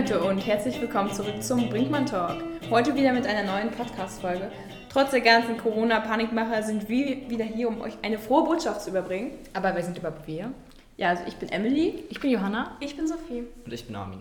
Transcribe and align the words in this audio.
Leute 0.00 0.22
und 0.22 0.38
herzlich 0.38 0.80
willkommen 0.80 1.12
zurück 1.12 1.42
zum 1.42 1.68
Brinkmann 1.68 2.06
Talk. 2.06 2.42
Heute 2.70 2.94
wieder 2.94 3.12
mit 3.12 3.26
einer 3.26 3.42
neuen 3.42 3.70
Podcast-Folge. 3.70 4.50
Trotz 4.88 5.10
der 5.10 5.20
ganzen 5.20 5.58
Corona-Panikmacher 5.58 6.62
sind 6.62 6.88
wir 6.88 7.28
wieder 7.28 7.44
hier, 7.44 7.68
um 7.68 7.82
euch 7.82 7.92
eine 8.00 8.18
frohe 8.18 8.44
Botschaft 8.44 8.80
zu 8.80 8.88
überbringen. 8.88 9.32
Aber 9.52 9.74
wer 9.74 9.82
sind 9.82 9.98
überhaupt 9.98 10.26
wir? 10.26 10.52
Ja, 10.96 11.10
also 11.10 11.24
ich 11.26 11.36
bin 11.36 11.50
Emily. 11.50 12.04
Ich 12.08 12.18
bin 12.18 12.30
Johanna. 12.30 12.78
Ich 12.80 12.96
bin 12.96 13.06
Sophie. 13.06 13.44
Und 13.62 13.72
ich 13.74 13.86
bin 13.86 13.94
Armin. 13.94 14.20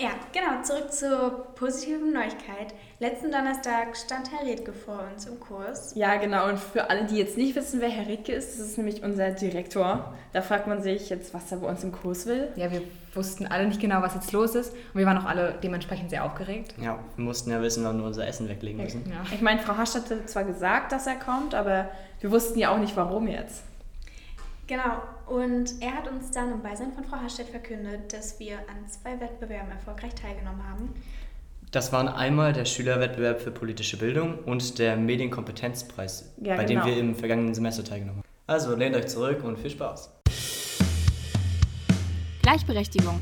Ja, 0.00 0.12
genau, 0.32 0.62
zurück 0.62 0.90
zur 0.92 1.46
positiven 1.54 2.14
Neuigkeit. 2.14 2.72
Letzten 3.00 3.30
Donnerstag 3.30 3.94
stand 3.94 4.30
Herr 4.32 4.46
Redke 4.46 4.72
vor 4.72 5.04
uns 5.12 5.26
im 5.26 5.38
Kurs. 5.38 5.94
Ja, 5.94 6.16
genau. 6.16 6.48
Und 6.48 6.58
für 6.58 6.88
alle, 6.88 7.04
die 7.04 7.16
jetzt 7.16 7.36
nicht 7.36 7.54
wissen, 7.54 7.82
wer 7.82 7.90
Herr 7.90 8.06
Redke 8.06 8.32
ist, 8.32 8.58
das 8.58 8.66
ist 8.66 8.78
nämlich 8.78 9.02
unser 9.02 9.30
Direktor. 9.30 10.14
Da 10.32 10.40
fragt 10.40 10.66
man 10.66 10.82
sich 10.82 11.10
jetzt, 11.10 11.34
was 11.34 11.52
er 11.52 11.58
bei 11.58 11.68
uns 11.68 11.84
im 11.84 11.92
Kurs 11.92 12.24
will. 12.24 12.48
Ja, 12.56 12.70
wir 12.70 12.80
wussten 13.12 13.46
alle 13.46 13.66
nicht 13.66 13.80
genau, 13.80 14.00
was 14.00 14.14
jetzt 14.14 14.32
los 14.32 14.54
ist. 14.54 14.72
Und 14.72 15.00
wir 15.00 15.04
waren 15.04 15.18
auch 15.18 15.26
alle 15.26 15.58
dementsprechend 15.62 16.08
sehr 16.08 16.24
aufgeregt. 16.24 16.74
Ja, 16.80 16.98
wir 17.16 17.24
mussten 17.24 17.50
ja 17.50 17.60
wissen, 17.60 17.84
wann 17.84 17.98
wir 17.98 18.06
unser 18.06 18.26
Essen 18.26 18.48
weglegen 18.48 18.82
müssen. 18.82 19.04
Ja. 19.06 19.22
Ich 19.34 19.42
meine, 19.42 19.60
Frau 19.60 19.76
Hasch 19.76 19.94
hatte 19.94 20.24
zwar 20.24 20.44
gesagt, 20.44 20.92
dass 20.92 21.06
er 21.06 21.16
kommt, 21.16 21.54
aber 21.54 21.90
wir 22.20 22.30
wussten 22.30 22.58
ja 22.58 22.72
auch 22.72 22.78
nicht, 22.78 22.96
warum 22.96 23.28
jetzt. 23.28 23.64
Genau, 24.70 25.02
und 25.26 25.82
er 25.82 25.96
hat 25.96 26.06
uns 26.06 26.30
dann 26.30 26.52
im 26.52 26.62
Beisein 26.62 26.92
von 26.92 27.02
Frau 27.02 27.16
Hastedt 27.16 27.48
verkündet, 27.48 28.12
dass 28.12 28.38
wir 28.38 28.58
an 28.58 28.86
zwei 28.86 29.18
Wettbewerben 29.18 29.68
erfolgreich 29.72 30.14
teilgenommen 30.14 30.62
haben. 30.62 30.94
Das 31.72 31.92
waren 31.92 32.06
einmal 32.06 32.52
der 32.52 32.64
Schülerwettbewerb 32.66 33.40
für 33.40 33.50
politische 33.50 33.96
Bildung 33.96 34.38
und 34.44 34.78
der 34.78 34.96
Medienkompetenzpreis, 34.96 36.32
Ja, 36.40 36.54
bei 36.54 36.66
genau. 36.66 36.84
dem 36.84 36.94
wir 36.94 37.00
im 37.00 37.16
vergangenen 37.16 37.52
Semester 37.52 37.82
teilgenommen 37.82 38.22
haben. 38.22 38.28
Also 38.46 38.76
lehnt 38.76 38.94
euch 38.94 39.08
zurück 39.08 39.42
und 39.42 39.58
viel 39.58 39.70
Spaß. 39.70 40.12
Gleichberechtigung. 42.42 43.18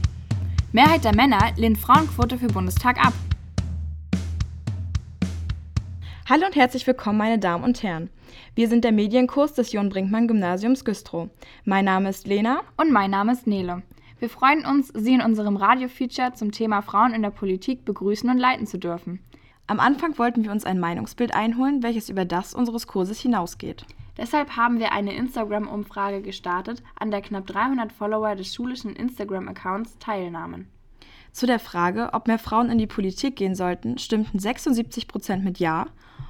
Mehrheit 0.72 1.02
der 1.02 1.16
Männer 1.16 1.52
lehnt 1.56 1.78
Frauenquote 1.78 2.36
für 2.36 2.48
Bundestag 2.48 3.02
ab. 3.02 3.14
Hallo 6.28 6.44
und 6.44 6.56
herzlich 6.56 6.86
willkommen, 6.86 7.16
meine 7.16 7.38
Damen 7.38 7.64
und 7.64 7.82
Herren. 7.82 8.10
Wir 8.54 8.68
sind 8.68 8.84
der 8.84 8.92
Medienkurs 8.92 9.54
des 9.54 9.72
John 9.72 9.88
Brinkmann 9.88 10.28
Gymnasiums 10.28 10.84
Güstrow. 10.84 11.28
Mein 11.64 11.84
Name 11.84 12.08
ist 12.08 12.26
Lena. 12.26 12.62
Und 12.76 12.92
mein 12.92 13.10
Name 13.10 13.32
ist 13.32 13.46
Nele. 13.46 13.82
Wir 14.18 14.28
freuen 14.28 14.66
uns, 14.66 14.88
Sie 14.88 15.14
in 15.14 15.20
unserem 15.20 15.56
Radio-Feature 15.56 16.32
zum 16.34 16.50
Thema 16.50 16.82
Frauen 16.82 17.14
in 17.14 17.22
der 17.22 17.30
Politik 17.30 17.84
begrüßen 17.84 18.28
und 18.28 18.38
leiten 18.38 18.66
zu 18.66 18.78
dürfen. 18.78 19.20
Am 19.68 19.80
Anfang 19.80 20.18
wollten 20.18 20.44
wir 20.44 20.50
uns 20.50 20.64
ein 20.64 20.80
Meinungsbild 20.80 21.34
einholen, 21.34 21.82
welches 21.82 22.08
über 22.08 22.24
das 22.24 22.54
unseres 22.54 22.86
Kurses 22.86 23.20
hinausgeht. 23.20 23.84
Deshalb 24.16 24.56
haben 24.56 24.80
wir 24.80 24.92
eine 24.92 25.14
Instagram-Umfrage 25.14 26.22
gestartet, 26.22 26.82
an 26.98 27.12
der 27.12 27.22
knapp 27.22 27.46
300 27.46 27.92
Follower 27.92 28.34
des 28.34 28.52
schulischen 28.52 28.96
Instagram-Accounts 28.96 29.98
teilnahmen. 29.98 30.68
Zu 31.30 31.46
der 31.46 31.60
Frage, 31.60 32.10
ob 32.14 32.26
mehr 32.26 32.38
Frauen 32.40 32.70
in 32.70 32.78
die 32.78 32.88
Politik 32.88 33.36
gehen 33.36 33.54
sollten, 33.54 33.98
stimmten 33.98 34.38
76% 34.38 35.36
mit 35.42 35.60
Ja 35.60 35.86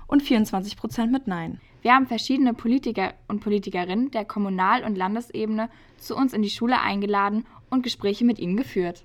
und 0.06 0.22
24% 0.22 1.06
mit 1.06 1.26
Nein. 1.26 1.60
Wir 1.80 1.94
haben 1.94 2.06
verschiedene 2.06 2.54
Politiker 2.54 3.14
und 3.28 3.40
Politikerinnen 3.40 4.10
der 4.10 4.24
Kommunal- 4.24 4.82
und 4.82 4.96
Landesebene 4.96 5.70
zu 5.98 6.16
uns 6.16 6.32
in 6.32 6.42
die 6.42 6.50
Schule 6.50 6.80
eingeladen 6.80 7.46
und 7.70 7.82
Gespräche 7.82 8.24
mit 8.24 8.40
ihnen 8.40 8.56
geführt. 8.56 9.04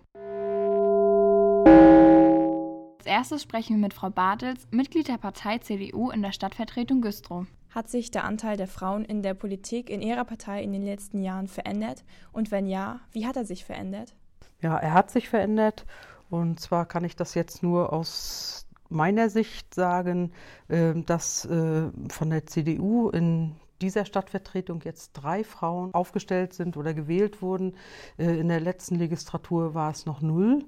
Als 2.98 3.06
erstes 3.06 3.44
sprechen 3.44 3.76
wir 3.76 3.82
mit 3.82 3.94
Frau 3.94 4.10
Bartels, 4.10 4.68
Mitglied 4.72 5.08
der 5.08 5.18
Partei 5.18 5.60
CDU 5.60 6.10
in 6.10 6.24
der 6.24 6.32
Stadtvertretung 6.32 7.02
Güstrow. 7.02 7.46
Hat 7.70 7.90
sich 7.90 8.10
der 8.12 8.24
Anteil 8.24 8.58
der 8.58 8.68
Frauen 8.68 9.06
in 9.06 9.22
der 9.22 9.34
Politik 9.34 9.90
in 9.90 10.02
Ihrer 10.02 10.26
Partei 10.26 10.64
in 10.64 10.72
den 10.72 10.84
letzten 10.84 11.22
Jahren 11.22 11.48
verändert? 11.48 12.04
Und 12.32 12.50
wenn 12.50 12.68
ja, 12.68 13.02
wie 13.12 13.28
hat 13.28 13.36
er 13.36 13.46
sich 13.46 13.66
verändert? 13.66 14.16
Ja, 14.62 14.78
er 14.78 14.94
hat 14.94 15.12
sich 15.12 15.30
verändert. 15.30 15.86
Und 16.30 16.60
zwar 16.60 16.86
kann 16.86 17.04
ich 17.04 17.16
das 17.16 17.36
jetzt 17.36 17.62
nur 17.62 17.94
aus 17.94 18.66
meiner 18.90 19.30
Sicht 19.30 19.74
sagen, 19.74 20.32
äh, 20.68 20.94
dass 21.06 21.46
äh, 21.46 21.90
von 22.10 22.30
der 22.30 22.46
CDU 22.46 23.10
in 23.10 23.56
dieser 23.82 24.06
Stadtvertretung 24.06 24.82
jetzt 24.84 25.12
drei 25.14 25.44
Frauen 25.44 25.94
aufgestellt 25.94 26.54
sind 26.54 26.78
oder 26.78 26.94
gewählt 26.94 27.42
wurden. 27.42 27.74
Äh, 28.18 28.40
In 28.40 28.48
der 28.48 28.62
letzten 28.62 28.96
Legislatur 28.96 29.74
war 29.74 29.92
es 29.92 30.06
noch 30.06 30.22
null. 30.22 30.64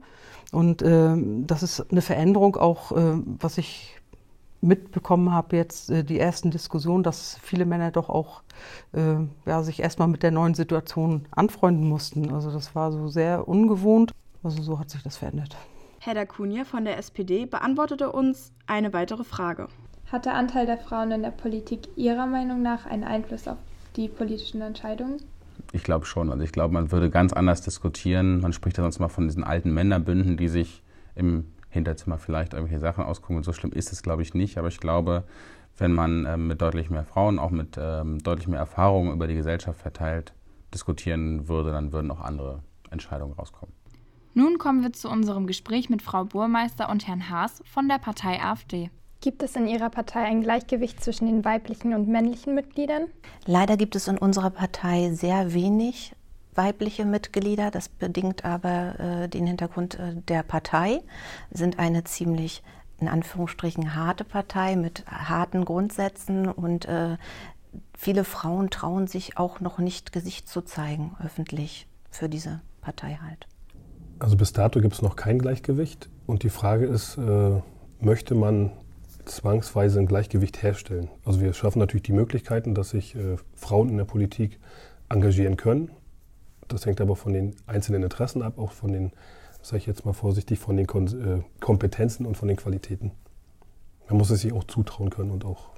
Und 0.51 0.81
das 0.81 1.63
ist 1.63 1.91
eine 1.91 2.01
Veränderung 2.01 2.55
auch, 2.55 2.91
was 2.91 3.57
ich 3.57 3.99
mitbekommen 4.61 5.33
habe 5.33 5.57
jetzt, 5.57 5.89
die 5.89 6.19
ersten 6.19 6.51
Diskussionen, 6.51 7.03
dass 7.03 7.37
viele 7.41 7.65
Männer 7.65 7.91
doch 7.91 8.09
auch 8.09 8.43
ja, 9.45 9.63
sich 9.63 9.81
erstmal 9.81 10.07
mit 10.07 10.23
der 10.23 10.31
neuen 10.31 10.53
Situation 10.53 11.25
anfreunden 11.31 11.89
mussten. 11.89 12.31
Also 12.31 12.51
das 12.51 12.73
war 12.73 12.91
so 12.91 13.09
sehr 13.09 13.47
ungewohnt. 13.49 14.11
Also 14.43 14.61
so 14.61 14.79
hat 14.79 14.91
sich 14.91 15.03
das 15.03 15.17
verändert. 15.17 15.57
Herr 16.05 16.13
Dacunia 16.13 16.65
von 16.65 16.85
der 16.85 16.99
SPD 16.99 17.47
beantwortete 17.47 18.11
uns 18.11 18.53
eine 18.67 18.93
weitere 18.93 19.23
Frage. 19.23 19.69
Hat 20.11 20.27
der 20.27 20.35
Anteil 20.35 20.67
der 20.67 20.77
Frauen 20.77 21.09
in 21.09 21.23
der 21.23 21.31
Politik 21.31 21.87
Ihrer 21.95 22.27
Meinung 22.27 22.61
nach 22.61 22.85
einen 22.85 23.03
Einfluss 23.03 23.47
auf 23.47 23.57
die 23.95 24.07
politischen 24.07 24.61
Entscheidungen? 24.61 25.17
Ich 25.71 25.83
glaube 25.83 26.05
schon. 26.05 26.31
Also 26.31 26.43
ich 26.43 26.51
glaube, 26.51 26.75
man 26.75 26.91
würde 26.91 27.09
ganz 27.09 27.33
anders 27.33 27.63
diskutieren. 27.63 28.39
Man 28.41 28.53
spricht 28.53 28.77
ja 28.77 28.83
sonst 28.83 28.99
mal 28.99 29.07
von 29.07 29.27
diesen 29.27 29.43
alten 29.43 29.73
Männerbünden, 29.73 30.37
die 30.37 30.47
sich 30.47 30.83
im 31.15 31.51
Hinterzimmer 31.69 32.19
vielleicht 32.19 32.53
irgendwelche 32.53 32.81
Sachen 32.81 33.03
ausgucken. 33.03 33.37
Und 33.37 33.43
so 33.43 33.51
schlimm 33.51 33.71
ist 33.71 33.91
es, 33.91 34.03
glaube 34.03 34.21
ich, 34.21 34.35
nicht. 34.35 34.59
Aber 34.59 34.67
ich 34.67 34.79
glaube, 34.79 35.23
wenn 35.75 35.91
man 35.91 36.27
ähm, 36.27 36.45
mit 36.45 36.61
deutlich 36.61 36.91
mehr 36.91 37.03
Frauen, 37.03 37.39
auch 37.39 37.49
mit 37.49 37.79
ähm, 37.79 38.19
deutlich 38.19 38.47
mehr 38.47 38.59
Erfahrung 38.59 39.11
über 39.11 39.25
die 39.25 39.33
Gesellschaft 39.33 39.81
verteilt 39.81 40.33
diskutieren 40.71 41.47
würde, 41.47 41.71
dann 41.71 41.91
würden 41.91 42.11
auch 42.11 42.21
andere 42.21 42.61
Entscheidungen 42.91 43.33
rauskommen. 43.33 43.73
Nun 44.37 44.57
kommen 44.57 44.83
wir 44.83 44.91
zu 44.91 45.09
unserem 45.09 45.47
Gespräch 45.47 45.89
mit 45.89 46.01
Frau 46.01 46.25
Burmeister 46.25 46.89
und 46.89 47.07
Herrn 47.07 47.29
Haas 47.29 47.63
von 47.63 47.87
der 47.87 47.99
Partei 47.99 48.41
AfD. 48.41 48.89
Gibt 49.21 49.41
es 49.41 49.55
in 49.55 49.65
Ihrer 49.65 49.89
Partei 49.89 50.25
ein 50.25 50.41
Gleichgewicht 50.41 51.01
zwischen 51.01 51.27
den 51.27 51.45
weiblichen 51.45 51.93
und 51.93 52.09
männlichen 52.09 52.53
Mitgliedern? 52.53 53.05
Leider 53.45 53.77
gibt 53.77 53.95
es 53.95 54.09
in 54.09 54.17
unserer 54.17 54.49
Partei 54.49 55.11
sehr 55.13 55.53
wenig 55.53 56.13
weibliche 56.53 57.05
Mitglieder. 57.05 57.71
Das 57.71 57.87
bedingt 57.87 58.43
aber 58.43 58.99
äh, 58.99 59.29
den 59.29 59.47
Hintergrund 59.47 59.97
äh, 59.97 60.13
der 60.15 60.43
Partei. 60.43 61.01
Wir 61.49 61.57
sind 61.57 61.79
eine 61.79 62.03
ziemlich 62.03 62.61
in 62.99 63.07
Anführungsstrichen 63.07 63.95
harte 63.95 64.25
Partei 64.25 64.75
mit 64.75 65.05
harten 65.07 65.63
Grundsätzen 65.63 66.49
und 66.49 66.83
äh, 66.89 67.15
viele 67.97 68.25
Frauen 68.25 68.69
trauen 68.69 69.07
sich 69.07 69.37
auch 69.37 69.61
noch 69.61 69.77
nicht 69.77 70.11
Gesicht 70.11 70.49
zu 70.49 70.61
zeigen 70.61 71.15
öffentlich 71.23 71.87
für 72.11 72.27
diese 72.27 72.59
Partei 72.81 73.17
halt. 73.23 73.47
Also 74.19 74.37
bis 74.37 74.53
dato 74.53 74.79
gibt 74.79 74.93
es 74.93 75.01
noch 75.01 75.15
kein 75.15 75.39
Gleichgewicht 75.39 76.09
und 76.25 76.43
die 76.43 76.49
Frage 76.49 76.85
ist, 76.85 77.17
äh, 77.17 77.61
möchte 77.99 78.33
man 78.33 78.71
zwangsweise 79.25 79.99
ein 79.99 80.05
Gleichgewicht 80.05 80.63
herstellen? 80.63 81.09
Also 81.25 81.41
wir 81.41 81.53
schaffen 81.53 81.79
natürlich 81.79 82.03
die 82.03 82.13
Möglichkeiten, 82.13 82.75
dass 82.75 82.91
sich 82.91 83.15
äh, 83.15 83.37
Frauen 83.55 83.89
in 83.89 83.97
der 83.97 84.05
Politik 84.05 84.59
engagieren 85.09 85.57
können. 85.57 85.91
Das 86.67 86.85
hängt 86.85 87.01
aber 87.01 87.15
von 87.15 87.33
den 87.33 87.55
einzelnen 87.67 88.03
Interessen 88.03 88.41
ab, 88.41 88.57
auch 88.57 88.71
von 88.71 88.91
den, 88.91 89.11
sage 89.61 89.77
ich 89.77 89.85
jetzt 89.85 90.05
mal 90.05 90.13
vorsichtig, 90.13 90.59
von 90.59 90.77
den 90.77 90.87
Kon 90.87 91.07
äh, 91.07 91.43
Kompetenzen 91.59 92.25
und 92.25 92.37
von 92.37 92.47
den 92.47 92.57
Qualitäten. 92.57 93.11
Man 94.07 94.17
muss 94.17 94.29
es 94.29 94.41
sich 94.41 94.53
auch 94.53 94.63
zutrauen 94.63 95.09
können 95.09 95.31
und 95.31 95.45
auch 95.45 95.71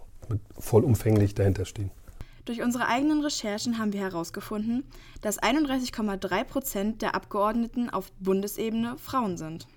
vollumfänglich 0.59 1.33
dahinter 1.33 1.65
stehen. 1.65 1.91
Durch 2.47 2.62
unsere 2.62 2.88
eigenen 2.88 3.19
Recherchen 3.19 3.78
haben 3.78 3.91
wir 3.91 4.00
herausgefunden, 4.00 4.85
dass 5.22 5.38
31,3 5.38 6.46
Prozent 6.46 7.02
der 7.02 7.13
Abgeordneten 7.13 7.90
auf 7.90 8.09
Bundesebene 8.22 8.97
Frauen 8.97 9.35
sind. 9.35 9.68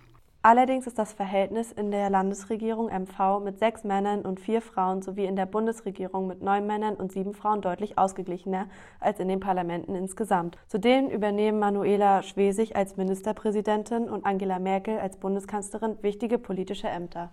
Allerdings 0.43 0.87
ist 0.87 0.97
das 0.97 1.13
Verhältnis 1.13 1.73
in 1.73 1.91
der 1.91 2.09
Landesregierung 2.11 2.87
MV 2.87 3.41
mit 3.43 3.59
sechs 3.59 3.83
Männern 3.83 4.23
und 4.23 4.39
vier 4.39 4.63
Frauen 4.63 5.03
sowie 5.03 5.25
in 5.25 5.35
der 5.35 5.47
Bundesregierung 5.47 6.29
mit 6.29 6.43
neun 6.43 6.65
Männern 6.69 6.95
und 6.95 7.11
sieben 7.11 7.35
Frauen 7.35 7.61
deutlich 7.61 7.99
ausgeglichener 7.99 8.69
als 9.01 9.19
in 9.19 9.27
den 9.27 9.41
Parlamenten 9.41 9.97
insgesamt. 9.97 10.57
Zudem 10.69 11.09
übernehmen 11.09 11.59
Manuela 11.59 12.23
Schwesig 12.23 12.77
als 12.77 12.97
Ministerpräsidentin 12.97 14.09
und 14.09 14.25
Angela 14.25 14.61
Merkel 14.61 15.01
als 15.01 15.17
Bundeskanzlerin 15.17 15.99
wichtige 16.03 16.39
politische 16.39 16.89
Ämter. 16.89 17.33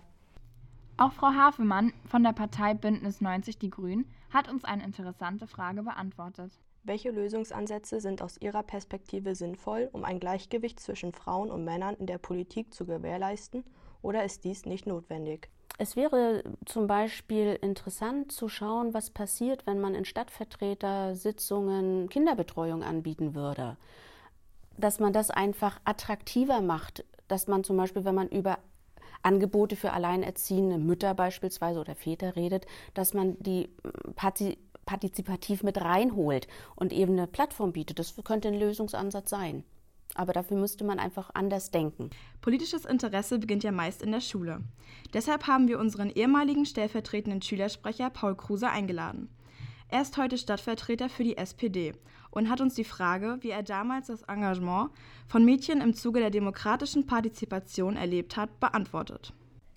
Auch 1.00 1.12
Frau 1.12 1.28
Hafemann 1.28 1.92
von 2.06 2.24
der 2.24 2.32
Partei 2.32 2.74
Bündnis 2.74 3.20
90 3.20 3.56
Die 3.56 3.70
Grünen 3.70 4.12
hat 4.30 4.48
uns 4.48 4.64
eine 4.64 4.82
interessante 4.82 5.46
Frage 5.46 5.84
beantwortet. 5.84 6.50
Welche 6.82 7.12
Lösungsansätze 7.12 8.00
sind 8.00 8.20
aus 8.20 8.36
Ihrer 8.40 8.64
Perspektive 8.64 9.36
sinnvoll, 9.36 9.88
um 9.92 10.04
ein 10.04 10.18
Gleichgewicht 10.18 10.80
zwischen 10.80 11.12
Frauen 11.12 11.52
und 11.52 11.64
Männern 11.64 11.94
in 11.94 12.06
der 12.06 12.18
Politik 12.18 12.74
zu 12.74 12.84
gewährleisten, 12.84 13.62
oder 14.02 14.24
ist 14.24 14.42
dies 14.42 14.66
nicht 14.66 14.88
notwendig? 14.88 15.48
Es 15.78 15.94
wäre 15.94 16.42
zum 16.64 16.88
Beispiel 16.88 17.56
interessant 17.62 18.32
zu 18.32 18.48
schauen, 18.48 18.92
was 18.92 19.10
passiert, 19.10 19.68
wenn 19.68 19.80
man 19.80 19.94
in 19.94 20.04
Stadtvertretersitzungen 20.04 22.08
Kinderbetreuung 22.08 22.82
anbieten 22.82 23.36
würde. 23.36 23.76
Dass 24.76 24.98
man 24.98 25.12
das 25.12 25.30
einfach 25.30 25.78
attraktiver 25.84 26.60
macht, 26.60 27.04
dass 27.28 27.46
man 27.46 27.62
zum 27.62 27.76
Beispiel, 27.76 28.04
wenn 28.04 28.16
man 28.16 28.28
über 28.28 28.58
Angebote 29.22 29.76
für 29.76 29.92
alleinerziehende 29.92 30.78
Mütter 30.78 31.14
beispielsweise 31.14 31.80
oder 31.80 31.94
Väter 31.94 32.36
redet, 32.36 32.66
dass 32.94 33.14
man 33.14 33.36
die 33.40 33.68
partizipativ 34.86 35.62
mit 35.62 35.80
reinholt 35.80 36.48
und 36.76 36.92
eben 36.92 37.12
eine 37.12 37.26
Plattform 37.26 37.72
bietet. 37.72 37.98
Das 37.98 38.14
könnte 38.24 38.48
ein 38.48 38.58
Lösungsansatz 38.58 39.30
sein. 39.30 39.64
Aber 40.14 40.32
dafür 40.32 40.56
müsste 40.56 40.84
man 40.84 40.98
einfach 40.98 41.30
anders 41.34 41.70
denken. 41.70 42.10
Politisches 42.40 42.86
Interesse 42.86 43.38
beginnt 43.38 43.62
ja 43.62 43.72
meist 43.72 44.02
in 44.02 44.10
der 44.10 44.22
Schule. 44.22 44.62
Deshalb 45.12 45.46
haben 45.46 45.68
wir 45.68 45.78
unseren 45.78 46.08
ehemaligen 46.10 46.64
stellvertretenden 46.64 47.42
Schülersprecher 47.42 48.08
Paul 48.08 48.34
Kruse 48.34 48.70
eingeladen. 48.70 49.28
Er 49.90 50.02
ist 50.02 50.18
heute 50.18 50.36
Stadtvertreter 50.36 51.08
für 51.08 51.24
die 51.24 51.38
SPD 51.38 51.94
und 52.30 52.50
hat 52.50 52.60
uns 52.60 52.74
die 52.74 52.84
Frage, 52.84 53.38
wie 53.40 53.48
er 53.48 53.62
damals 53.62 54.08
das 54.08 54.20
Engagement 54.22 54.90
von 55.26 55.46
Mädchen 55.46 55.80
im 55.80 55.94
Zuge 55.94 56.20
der 56.20 56.28
demokratischen 56.28 57.06
Partizipation 57.06 57.96
erlebt 57.96 58.36
hat, 58.36 58.60
beantwortet. 58.60 59.32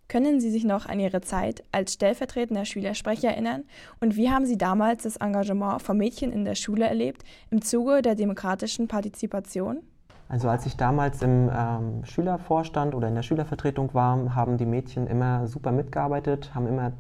Können 0.10 0.42
Sie 0.42 0.52
sich 0.52 0.66
noch 0.66 0.86
an 0.86 1.00
Ihre 1.00 1.22
Zeit 1.22 1.64
als 1.72 1.94
stellvertretender 1.94 2.66
Schülersprecher 2.66 3.30
erinnern 3.30 3.64
und 4.02 4.18
wie 4.18 4.30
haben 4.30 4.46
Sie 4.46 4.58
damals 4.58 5.04
das 5.04 5.16
Engagement 5.16 5.82
von 5.82 5.98
Mädchen 5.98 6.34
in 6.34 6.44
der 6.44 6.56
Schule 6.56 6.86
erlebt 6.86 7.24
im 7.50 7.62
Zuge 7.62 8.02
der 8.02 8.16
demokratischen 8.16 8.90
Partizipation? 8.90 9.80
Also 10.28 10.50
als 10.50 10.66
ich 10.66 10.76
damals 10.76 11.22
im 11.22 11.50
ähm, 11.54 12.04
Schülervorstand 12.04 12.96
oder 12.96 13.08
in 13.08 13.16
der 13.16 13.22
Schülervertretung 13.22 13.94
war, 13.94 14.36
haben 14.36 14.58
die 14.58 14.66
Mädchen 14.66 15.08
immer 15.08 15.48
super 15.48 15.72
mitgearbeitet, 15.72 16.54
haben 16.54 16.68
immer 16.68 16.92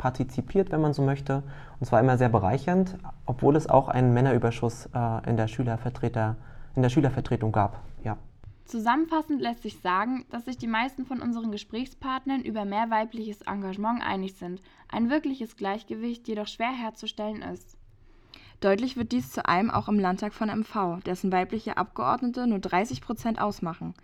partizipiert, 0.00 0.72
wenn 0.72 0.80
man 0.80 0.94
so 0.94 1.02
möchte. 1.02 1.42
Und 1.78 1.86
zwar 1.86 2.00
immer 2.00 2.16
sehr 2.16 2.30
bereichernd, 2.30 2.96
obwohl 3.26 3.54
es 3.54 3.68
auch 3.68 3.88
einen 3.88 4.14
Männerüberschuss 4.14 4.88
äh, 4.94 5.28
in, 5.28 5.36
der 5.36 5.46
Schülervertreter, 5.46 6.36
in 6.74 6.82
der 6.82 6.88
Schülervertretung 6.88 7.52
gab. 7.52 7.78
Ja. 8.02 8.16
Zusammenfassend 8.64 9.42
lässt 9.42 9.62
sich 9.62 9.78
sagen, 9.80 10.24
dass 10.30 10.46
sich 10.46 10.56
die 10.56 10.66
meisten 10.66 11.04
von 11.04 11.20
unseren 11.20 11.52
Gesprächspartnern 11.52 12.40
über 12.40 12.64
mehr 12.64 12.88
weibliches 12.88 13.42
Engagement 13.42 14.02
einig 14.02 14.34
sind, 14.34 14.62
ein 14.88 15.10
wirkliches 15.10 15.56
Gleichgewicht 15.56 16.26
jedoch 16.26 16.46
schwer 16.46 16.72
herzustellen 16.72 17.42
ist. 17.42 17.76
Deutlich 18.60 18.96
wird 18.96 19.12
dies 19.12 19.30
zu 19.32 19.46
allem 19.46 19.70
auch 19.70 19.88
im 19.88 19.98
Landtag 19.98 20.32
von 20.32 20.48
MV, 20.48 21.02
dessen 21.04 21.30
weibliche 21.30 21.76
Abgeordnete 21.76 22.46
nur 22.46 22.58
30 22.58 23.00
Prozent 23.00 23.40
ausmachen. 23.40 23.94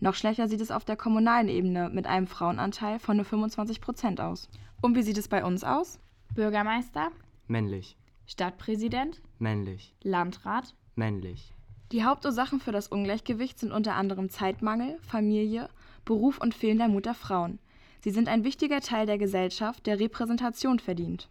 Noch 0.00 0.14
schlechter 0.14 0.48
sieht 0.48 0.60
es 0.60 0.70
auf 0.70 0.84
der 0.84 0.96
kommunalen 0.96 1.48
Ebene 1.48 1.88
mit 1.88 2.06
einem 2.06 2.26
Frauenanteil 2.26 2.98
von 2.98 3.16
nur 3.16 3.24
25 3.24 3.80
Prozent 3.80 4.20
aus. 4.20 4.48
Und 4.82 4.94
wie 4.94 5.02
sieht 5.02 5.18
es 5.18 5.28
bei 5.28 5.44
uns 5.44 5.64
aus? 5.64 5.98
Bürgermeister? 6.34 7.10
Männlich. 7.46 7.96
Stadtpräsident? 8.26 9.22
Männlich. 9.38 9.94
Landrat? 10.02 10.74
Männlich. 10.96 11.52
Die 11.92 12.04
Hauptursachen 12.04 12.60
für 12.60 12.72
das 12.72 12.88
Ungleichgewicht 12.88 13.58
sind 13.58 13.72
unter 13.72 13.94
anderem 13.94 14.28
Zeitmangel, 14.28 14.98
Familie, 15.00 15.68
Beruf 16.04 16.38
und 16.38 16.54
fehlender 16.54 16.88
Mut 16.88 17.06
der 17.06 17.14
Frauen. 17.14 17.58
Sie 18.00 18.10
sind 18.10 18.28
ein 18.28 18.44
wichtiger 18.44 18.80
Teil 18.80 19.06
der 19.06 19.18
Gesellschaft, 19.18 19.86
der 19.86 19.98
Repräsentation 19.98 20.78
verdient. 20.78 21.28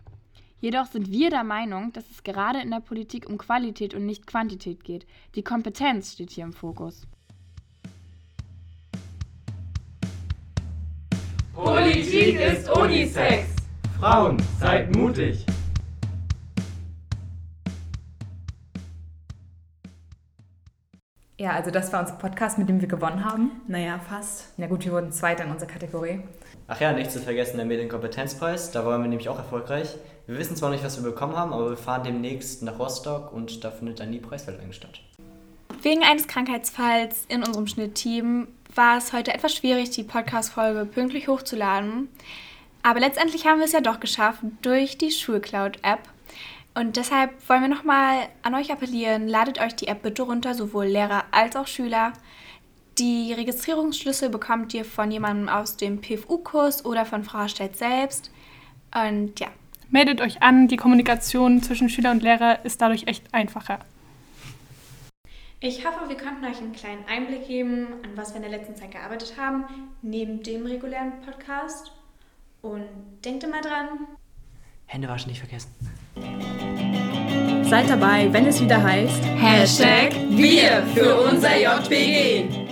Jedoch 0.60 0.86
sind 0.86 1.12
wir 1.12 1.30
der 1.30 1.44
Meinung, 1.44 1.94
dass 1.94 2.10
es 2.10 2.24
gerade 2.24 2.62
in 2.62 2.72
der 2.72 2.80
Politik 2.80 3.30
um 3.30 3.38
Qualität 3.38 3.94
und 3.94 4.06
nicht 4.06 4.26
Quantität 4.26 4.84
geht. 4.84 5.06
Die 5.36 5.44
Kompetenz 5.44 6.14
steht 6.14 6.32
hier 6.32 6.46
im 6.46 6.54
Fokus. 6.54 7.06
Politik 11.56 12.38
ist 12.38 12.70
Unisex. 12.70 13.48
Frauen, 13.98 14.38
seid 14.60 14.94
mutig. 14.94 15.46
Ja, 21.38 21.52
also 21.52 21.72
das 21.72 21.94
war 21.94 22.02
unser 22.02 22.16
Podcast, 22.16 22.58
mit 22.58 22.68
dem 22.68 22.82
wir 22.82 22.90
gewonnen 22.90 23.24
haben. 23.24 23.52
Naja, 23.70 24.00
fast. 24.00 24.54
Na 24.58 24.68
gut, 24.68 24.84
wir 24.84 24.92
wurden 24.92 25.14
Zweiter 25.14 25.46
in 25.46 25.52
unserer 25.52 25.70
Kategorie. 25.70 26.20
Ach 26.68 26.82
ja, 26.82 26.92
nicht 26.92 27.12
zu 27.12 27.20
vergessen 27.20 27.56
der 27.56 27.66
Medienkompetenzpreis. 27.66 28.72
Da 28.72 28.86
waren 28.86 29.02
wir 29.02 29.08
nämlich 29.08 29.30
auch 29.30 29.38
erfolgreich. 29.38 29.96
Wir 30.28 30.38
wissen 30.38 30.58
zwar 30.58 30.72
nicht, 30.72 30.84
was 30.84 31.02
wir 31.02 31.10
bekommen 31.10 31.38
haben, 31.38 31.54
aber 31.54 31.70
wir 31.70 31.78
fahren 31.78 32.04
demnächst 32.04 32.64
nach 32.64 32.80
Rostock 32.80 33.32
und 33.32 33.64
da 33.64 33.72
findet 33.72 34.02
dann 34.02 34.12
die 34.12 34.20
Preisverleihung 34.20 34.74
statt. 34.74 35.00
Wegen 35.82 36.04
eines 36.04 36.28
Krankheitsfalls 36.28 37.26
in 37.30 37.44
unserem 37.44 37.68
Schnittteam 37.68 38.48
war 38.76 38.98
es 38.98 39.14
heute 39.14 39.34
etwas 39.34 39.56
schwierig, 39.56 39.92
die 39.92 40.04
Podcast-Folge 40.04 40.86
pünktlich 40.86 41.28
hochzuladen. 41.28 42.10
Aber 42.84 43.00
letztendlich 43.00 43.48
haben 43.48 43.60
wir 43.60 43.66
es 43.66 43.72
ja 43.72 43.82
doch 43.82 44.00
geschafft 44.00 44.42
durch 44.62 44.98
die 44.98 45.12
Schulcloud-App. 45.12 46.00
Und 46.76 46.98
deshalb 46.98 47.32
wollen 47.50 47.62
wir 47.62 47.68
nochmal 47.70 48.28
an 48.44 48.54
euch 48.54 48.72
appellieren, 48.72 49.30
ladet 49.30 49.60
euch 49.60 49.76
die 49.76 49.88
App 49.88 50.02
bitte 50.04 50.24
runter, 50.24 50.54
sowohl 50.54 50.88
Lehrer 50.88 51.24
als 51.32 51.56
auch 51.56 51.68
Schüler. 51.68 52.12
Die 52.98 53.34
Registrierungsschlüssel 53.34 54.30
bekommt 54.30 54.74
ihr 54.74 54.84
von 54.84 55.10
jemandem 55.10 55.50
aus 55.50 55.78
dem 55.78 56.02
PFU-Kurs 56.02 56.86
oder 56.86 57.06
von 57.06 57.24
Frau 57.24 57.48
Stett 57.48 57.78
selbst. 57.78 58.30
Und 58.94 59.40
ja. 59.40 59.48
Meldet 59.90 60.20
euch 60.20 60.42
an, 60.42 60.68
die 60.68 60.78
Kommunikation 60.78 61.62
zwischen 61.64 61.90
Schüler 61.90 62.12
und 62.12 62.24
Lehrer 62.24 62.64
ist 62.66 62.82
dadurch 62.82 63.08
echt 63.08 63.34
einfacher. 63.34 63.80
Ich 65.62 65.86
hoffe, 65.86 66.10
wir 66.10 66.18
konnten 66.18 66.44
euch 66.46 66.58
einen 66.58 66.74
kleinen 66.74 67.06
Einblick 67.08 67.48
geben, 67.48 67.88
an 68.04 68.12
was 68.16 68.32
wir 68.32 68.38
in 68.38 68.50
der 68.50 68.52
letzten 68.52 68.76
Zeit 68.76 68.92
gearbeitet 68.92 69.36
haben, 69.38 69.66
neben 70.02 70.44
dem 70.44 70.66
regulären 70.66 71.22
Podcast. 71.22 71.92
Und 72.62 72.84
denkt 73.24 73.44
immer 73.44 73.62
dran. 73.62 73.88
Hände 74.86 75.08
waschen 75.08 75.30
nicht 75.30 75.40
vergessen. 75.40 75.72
Seid 77.64 77.90
dabei, 77.90 78.32
wenn 78.32 78.46
es 78.48 78.62
wieder 78.62 78.82
heißt 78.82 79.24
Hashtag 79.26 80.14
Wir 80.30 80.84
für 80.94 81.16
unser 81.22 81.58
JPG. 81.58 82.65